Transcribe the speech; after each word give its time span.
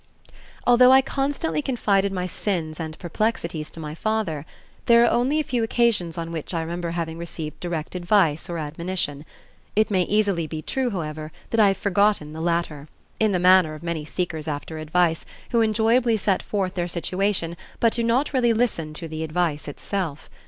Although 0.65 0.91
I 0.91 1.03
constantly 1.03 1.61
confided 1.61 2.11
my 2.11 2.25
sins 2.25 2.79
and 2.79 2.97
perplexities 2.97 3.69
to 3.69 3.79
my 3.79 3.93
father, 3.93 4.47
there 4.87 5.05
are 5.05 5.11
only 5.11 5.39
a 5.39 5.43
few 5.43 5.61
occasions 5.63 6.17
on 6.17 6.31
which 6.31 6.55
I 6.55 6.61
remember 6.61 6.89
having 6.97 7.19
received 7.19 7.59
direct 7.59 7.93
advice 7.93 8.49
or 8.49 8.57
admonition; 8.57 9.25
it 9.75 9.91
may 9.91 10.01
easily 10.01 10.47
be 10.47 10.63
true, 10.63 10.89
however, 10.89 11.31
that 11.51 11.59
I 11.59 11.67
have 11.67 11.77
forgotten 11.77 12.33
the 12.33 12.41
latter, 12.41 12.87
in 13.19 13.31
the 13.31 13.37
manner 13.37 13.75
of 13.75 13.83
many 13.83 14.03
seekers 14.03 14.47
after 14.47 14.79
advice 14.79 15.23
who 15.51 15.61
enjoyably 15.61 16.17
set 16.17 16.41
forth 16.41 16.73
their 16.73 16.87
situation 16.87 17.55
but 17.79 17.93
do 17.93 18.01
not 18.03 18.33
really 18.33 18.53
listen 18.53 18.95
to 18.95 19.07
the 19.07 19.21
advice 19.23 19.67
itself. 19.67 20.31